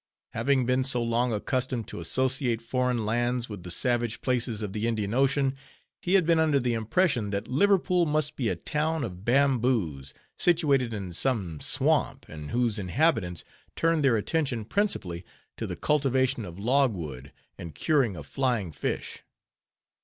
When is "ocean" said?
5.13-5.55